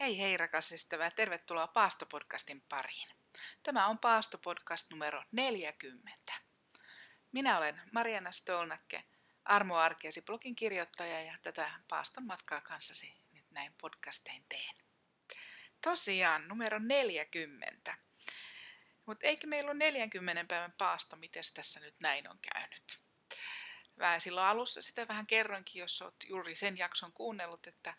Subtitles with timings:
[0.00, 3.08] Hei hei rakas ystävä, tervetuloa Paastopodcastin pariin.
[3.62, 6.32] Tämä on Paastopodcast numero 40.
[7.32, 9.04] Minä olen Mariana Stolnakke,
[9.44, 14.74] Armo Arkeesi blogin kirjoittaja ja tätä Paaston matkaa kanssasi nyt näin podcastein teen.
[15.80, 17.96] Tosiaan numero 40.
[19.06, 23.00] Mutta eikö meillä ole 40 päivän paasto, miten tässä nyt näin on käynyt?
[23.96, 27.94] Mä silloin alussa sitä vähän kerroinkin, jos olet juuri sen jakson kuunnellut, että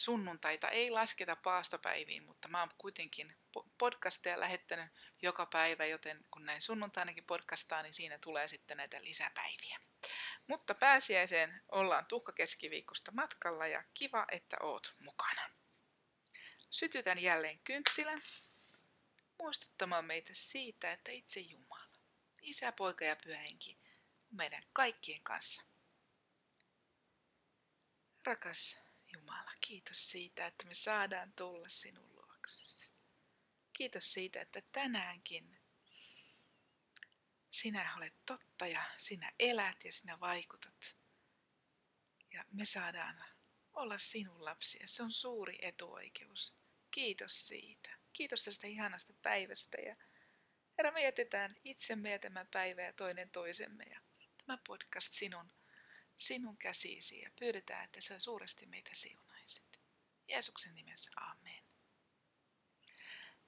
[0.00, 3.36] sunnuntaita ei lasketa paastopäiviin, mutta mä oon kuitenkin
[3.78, 9.80] podcasteja lähettänyt joka päivä, joten kun näin sunnuntainakin podcastaa, niin siinä tulee sitten näitä lisäpäiviä.
[10.46, 15.50] Mutta pääsiäiseen ollaan tuhkakeskiviikosta matkalla ja kiva, että oot mukana.
[16.70, 18.20] Sytytän jälleen kynttilän
[19.38, 21.98] muistuttamaan meitä siitä, että itse Jumala,
[22.42, 23.42] Isä, Poika ja Pyhä
[24.30, 25.62] meidän kaikkien kanssa.
[28.24, 28.78] Rakas
[29.14, 32.92] Jumala, kiitos siitä, että me saadaan tulla sinun luoksesi.
[33.72, 35.60] Kiitos siitä, että tänäänkin
[37.50, 40.96] sinä olet totta ja sinä elät ja sinä vaikutat.
[42.32, 43.24] Ja me saadaan
[43.72, 44.86] olla sinun lapsia.
[44.86, 46.58] Se on suuri etuoikeus.
[46.90, 47.98] Kiitos siitä.
[48.12, 49.96] Kiitos tästä ihanasta päivästä ja
[50.78, 54.00] Herra, me jätetään itsemme ja tämä päivä ja toinen toisemme ja
[54.46, 55.52] tämä podcast sinun
[56.20, 59.80] sinun käsisi ja pyydetään, että sä suuresti meitä siunaisit.
[60.28, 61.64] Jeesuksen nimessä, amen.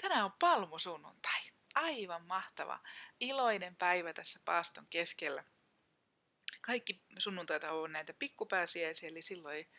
[0.02, 1.40] Tänään on palmusunnuntai.
[1.74, 2.80] Aivan mahtava,
[3.20, 5.44] iloinen päivä tässä paaston keskellä.
[6.60, 9.70] Kaikki sunnuntaita on näitä pikkupääsiäisiä, eli silloin ei,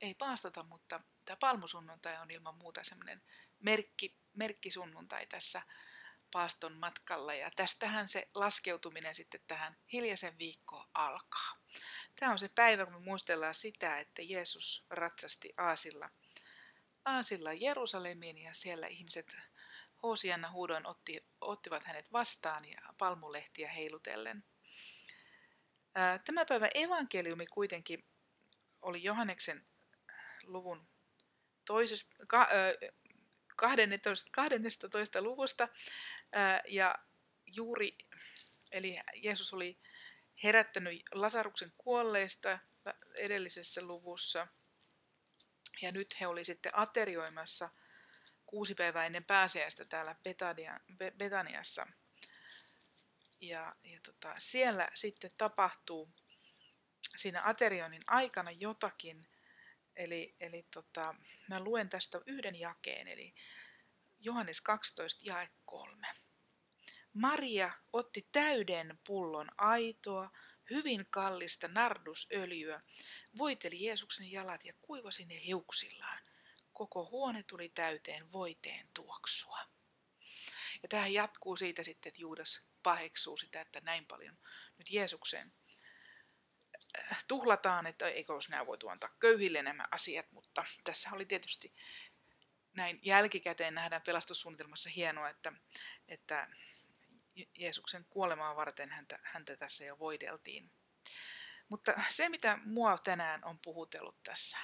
[0.00, 3.22] ei paastota, mutta tämä palmusunnuntai on ilman muuta semmoinen
[3.60, 5.62] merkki, merkkisunnuntai tässä
[6.34, 11.56] paaston matkalla ja tästähän se laskeutuminen sitten tähän hiljaisen viikkoon alkaa.
[12.20, 16.10] Tämä on se päivä, kun me muistellaan sitä, että Jeesus ratsasti Aasilla,
[17.04, 19.36] Aasilla Jerusalemiin ja siellä ihmiset
[20.02, 24.44] Hoosianna huudoin otti, ottivat hänet vastaan ja palmulehtiä heilutellen.
[26.24, 28.04] Tämä päivä evankeliumi kuitenkin
[28.82, 29.66] oli Johanneksen
[30.42, 30.88] luvun
[31.64, 32.48] toisesta, ka,
[33.56, 35.68] 12, 12 luvusta
[36.68, 36.94] ja
[37.56, 37.98] juuri,
[38.72, 39.78] eli Jeesus oli
[40.42, 42.58] herättänyt Lasaruksen kuolleista
[43.16, 44.46] edellisessä luvussa.
[45.82, 47.70] Ja nyt he oli sitten aterioimassa
[48.46, 50.16] kuusi päivää ennen pääsiäistä täällä
[51.18, 51.86] Betaniassa.
[53.40, 56.14] Ja, ja tota, siellä sitten tapahtuu
[57.16, 59.26] siinä aterioinnin aikana jotakin.
[59.96, 61.14] Eli, eli tota,
[61.48, 63.34] mä luen tästä yhden jakeen, eli
[64.24, 66.06] Johannes 12, jae 3.
[67.12, 70.30] Maria otti täyden pullon aitoa,
[70.70, 72.80] hyvin kallista nardusöljyä,
[73.38, 76.22] voiteli Jeesuksen jalat ja kuivasi ne hiuksillaan.
[76.72, 79.58] Koko huone tuli täyteen voiteen tuoksua.
[80.82, 84.38] Ja tähän jatkuu siitä sitten, että Juudas paheksuu sitä, että näin paljon
[84.78, 85.52] nyt Jeesukseen
[87.12, 91.74] äh, tuhlataan, että eikö olisi nämä voitu antaa köyhille nämä asiat, mutta tässä oli tietysti
[92.74, 95.52] näin jälkikäteen nähdään pelastussuunnitelmassa hienoa, että,
[96.08, 96.48] että
[97.58, 100.70] Jeesuksen kuolemaa varten häntä, häntä tässä jo voideltiin.
[101.68, 104.58] Mutta se, mitä mua tänään on puhutellut tässä,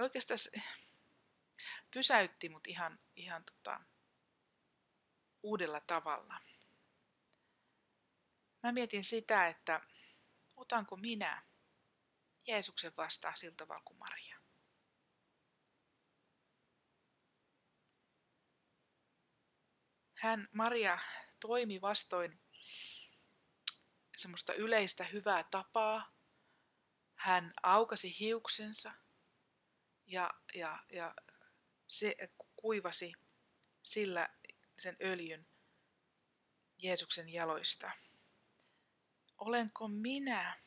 [0.00, 0.38] oikeastaan
[1.90, 3.80] pysäytti mut ihan, ihan tota,
[5.42, 6.40] uudella tavalla.
[8.62, 9.80] Mä mietin sitä, että
[10.56, 11.42] otanko minä
[12.46, 14.41] Jeesuksen vastaan siltä tavalla kuin Maria.
[20.22, 20.98] Hän, Maria,
[21.40, 22.40] toimi vastoin
[24.16, 26.14] semmoista yleistä hyvää tapaa.
[27.14, 28.92] Hän aukasi hiuksensa
[30.06, 31.14] ja, ja, ja
[31.88, 32.16] se
[32.56, 33.12] kuivasi
[33.82, 34.28] sillä
[34.78, 35.46] sen öljyn
[36.82, 37.90] Jeesuksen jaloista.
[39.38, 40.62] Olenko minä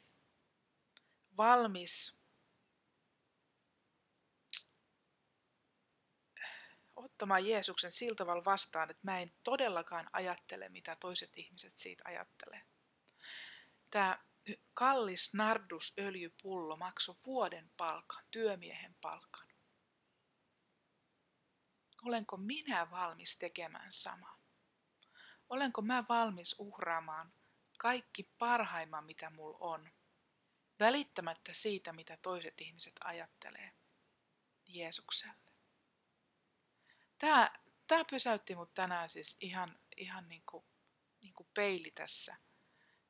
[1.38, 2.16] valmis
[7.06, 12.62] ottamaan Jeesuksen sillä tavalla vastaan, että mä en todellakaan ajattele, mitä toiset ihmiset siitä ajattelee.
[13.90, 14.20] Tämä
[14.76, 19.48] kallis nardusöljypullo maksoi vuoden palkan, työmiehen palkan.
[22.04, 24.40] Olenko minä valmis tekemään samaa?
[25.50, 27.34] Olenko mä valmis uhraamaan
[27.80, 29.92] kaikki parhaimman, mitä mulla on,
[30.80, 33.72] välittämättä siitä, mitä toiset ihmiset ajattelee
[34.68, 35.55] Jeesukselle?
[37.18, 37.52] Tämä,
[37.88, 40.66] tämä pysäytti mut tänään siis ihan, ihan niin kuin,
[41.22, 42.36] niin kuin peili tässä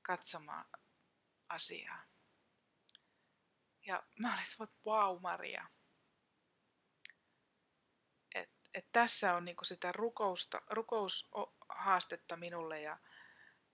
[0.02, 0.66] katsomaan
[1.50, 2.04] asiaa.
[3.88, 5.68] Ja mä olin, että wow Maria,
[8.76, 12.98] et tässä on niinku sitä rukousta, rukoushaastetta minulle ja,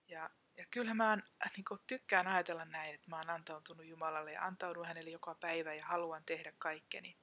[0.08, 1.18] ja, ja kyllähän mä
[1.56, 5.86] niinku tykkään ajatella näin, että mä oon antautunut Jumalalle ja antaudun hänelle joka päivä ja
[5.86, 7.18] haluan tehdä kaikkeni.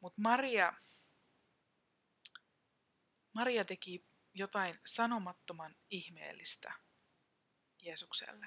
[0.00, 0.72] Mutta Maria,
[3.32, 6.72] Maria teki jotain sanomattoman ihmeellistä
[7.82, 8.46] Jeesukselle.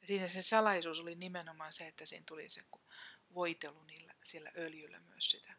[0.00, 2.64] Ja siinä se salaisuus oli nimenomaan se, että siinä tuli se
[3.34, 5.56] voitelu niillä, siellä öljyllä myös sitä,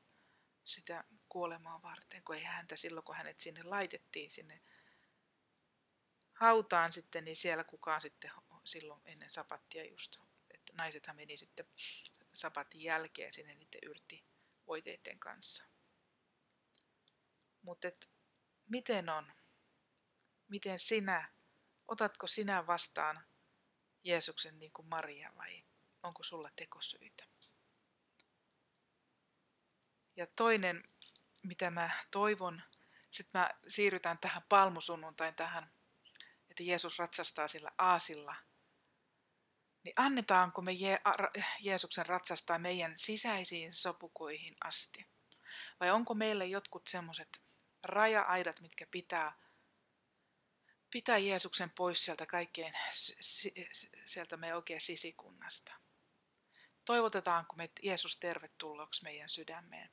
[0.64, 4.62] sitä kuolemaa varten, kun ei häntä silloin, kun hänet sinne laitettiin sinne
[6.34, 8.32] hautaan sitten, niin siellä kukaan sitten
[8.66, 10.16] silloin ennen sapattia just,
[10.54, 11.66] että naisethan meni sitten
[12.34, 14.26] sapatin jälkeen sinne niiden yrtti
[14.68, 15.73] voiteiden kanssa.
[17.64, 17.88] Mutta
[18.70, 19.34] miten on?
[20.48, 21.30] Miten sinä,
[21.88, 23.26] otatko sinä vastaan
[24.04, 25.64] Jeesuksen niin kuin Maria vai
[26.04, 27.24] onko sulla tekosyitä?
[30.16, 30.84] Ja toinen,
[31.44, 32.62] mitä mä toivon,
[33.10, 35.72] sitten mä siirrytään tähän palmusunnuntain tähän,
[36.50, 38.36] että Jeesus ratsastaa sillä aasilla.
[39.84, 41.02] Niin annetaanko me Je-
[41.60, 45.08] Jeesuksen ratsastaa meidän sisäisiin sopukoihin asti?
[45.80, 47.42] Vai onko meille jotkut semmoiset
[47.86, 49.40] raja-aidat, mitkä pitää,
[50.92, 52.74] pitää Jeesuksen pois sieltä kaikkein,
[54.06, 55.74] sieltä meidän oikein sisikunnasta?
[56.86, 59.92] Toivotetaanko me Jeesus tervetulloksi meidän sydämeen?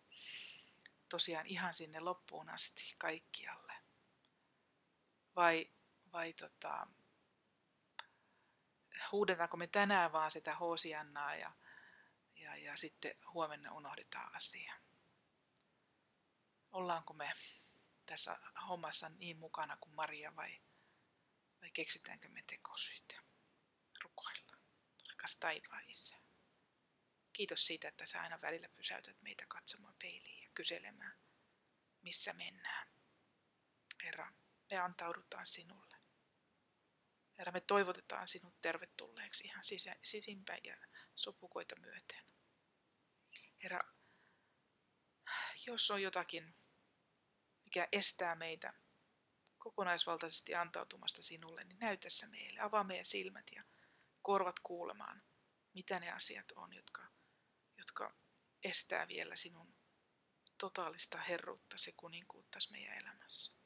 [1.08, 3.72] Tosiaan ihan sinne loppuun asti, kaikkialle.
[5.37, 5.70] Vai,
[6.12, 6.87] vai tota,
[9.12, 11.52] huudetaanko me tänään vaan sitä hosiannaa ja,
[12.37, 14.75] ja, ja sitten huomenna unohdetaan asia?
[16.72, 17.32] Ollaanko me
[18.10, 20.60] tässä hommassa niin mukana kuin Maria vai,
[21.60, 23.22] vai keksitäänkö me tekosyitä?
[24.04, 24.56] Rukoilla.
[25.08, 26.16] Rakas taivaan isä.
[27.32, 31.18] Kiitos siitä, että sä aina välillä pysäytät meitä katsomaan peiliin ja kyselemään,
[32.02, 32.88] missä mennään.
[34.02, 34.32] Herra,
[34.70, 35.96] me antaudutaan sinulle.
[37.38, 40.76] Herra, me toivotetaan sinut tervetulleeksi ihan sisä, sisimpäin ja
[41.14, 42.24] sopukoita myöten.
[43.62, 43.80] Herra,
[45.66, 46.59] jos on jotakin,
[47.70, 48.75] mikä estää meitä
[49.58, 52.61] kokonaisvaltaisesti antautumasta sinulle, niin näytä se meille.
[52.61, 53.64] Avaa meidän silmät ja
[54.22, 55.22] korvat kuulemaan,
[55.75, 57.02] mitä ne asiat on, jotka
[57.78, 58.14] jotka
[58.64, 59.76] estää vielä sinun
[60.58, 63.56] totaalista herruuttasi kuninkuuttasi meidän elämässä.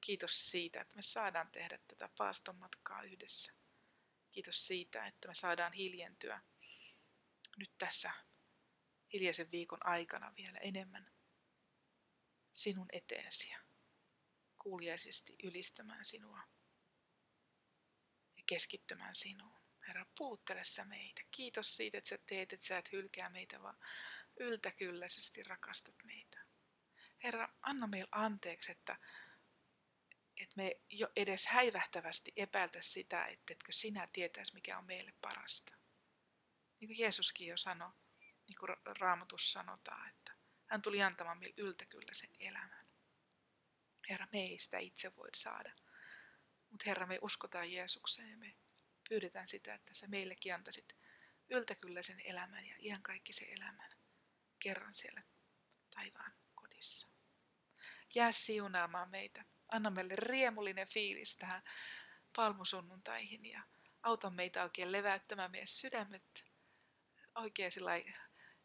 [0.00, 3.52] Kiitos siitä, että me saadaan tehdä tätä paaston matkaa yhdessä.
[4.30, 6.42] Kiitos siitä, että me saadaan hiljentyä
[7.56, 8.12] nyt tässä
[9.12, 11.11] hiljaisen viikon aikana vielä enemmän
[12.52, 13.58] sinun eteesi ja
[14.58, 16.42] kuuliaisesti ylistämään sinua
[18.36, 19.62] ja keskittymään sinuun.
[19.88, 21.22] Herra, puuttele sä meitä.
[21.30, 23.78] Kiitos siitä, että sä teet, että sä et hylkää meitä, vaan
[24.40, 26.46] yltäkylläisesti rakastat meitä.
[27.22, 28.98] Herra, anna meille anteeksi, että,
[30.40, 35.72] että me jo edes häivähtävästi epäiltä sitä, että sinä tietäisi, mikä on meille parasta.
[36.80, 40.41] Niin kuin Jeesuskin jo sanoi, niin kuin Raamatus sanotaan, että
[40.72, 42.80] hän tuli antamaan meille yltäkyllä sen elämän.
[44.10, 45.72] Herra, me ei sitä itse voi saada.
[46.70, 48.56] Mutta Herra, me uskotaan Jeesukseen ja me
[49.08, 50.96] pyydetään sitä, että sä meillekin antaisit
[51.48, 53.90] yltäkylläisen elämän ja ihan kaikki se elämän
[54.58, 55.22] kerran siellä
[55.94, 57.08] taivaan kodissa.
[58.14, 59.44] Jää siunaamaan meitä.
[59.68, 61.62] Anna meille riemullinen fiilis tähän
[62.36, 63.62] palmusunnuntaihin ja
[64.02, 66.44] auta meitä oikein leväyttämään meidän sydämet
[67.34, 67.72] oikein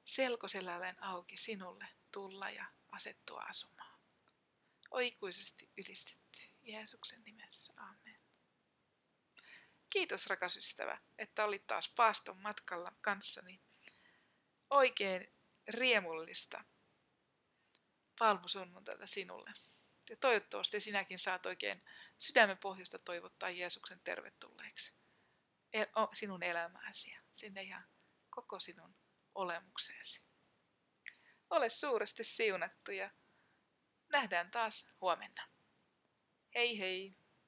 [0.05, 3.99] selkoselälleen auki sinulle tulla ja asettua asumaan.
[4.91, 7.73] Oikuisesti ylistetty Jeesuksen nimessä.
[7.77, 8.19] Amen.
[9.89, 13.61] Kiitos rakas ystävä, että olit taas paaston matkalla kanssani.
[14.69, 15.33] Oikein
[15.67, 16.63] riemullista
[18.19, 19.53] palmusunnuntaita sinulle.
[20.09, 21.81] Ja toivottavasti sinäkin saat oikein
[22.19, 24.93] sydämen pohjasta toivottaa Jeesuksen tervetulleeksi
[26.13, 27.87] sinun elämääsi ja sinne ihan
[28.29, 28.95] koko sinun
[29.35, 30.26] olemukseesi.
[31.49, 33.09] Ole suuresti siunattu ja
[34.09, 35.43] nähdään taas huomenna.
[36.55, 37.26] Hei hei!